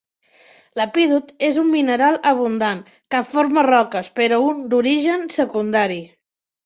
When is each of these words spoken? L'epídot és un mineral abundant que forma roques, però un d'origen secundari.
L'epídot 0.79 1.27
és 1.49 1.59
un 1.63 1.67
mineral 1.73 2.17
abundant 2.31 2.81
que 3.15 3.21
forma 3.35 3.65
roques, 3.71 4.09
però 4.21 4.41
un 4.47 4.65
d'origen 4.73 5.31
secundari. 5.37 6.01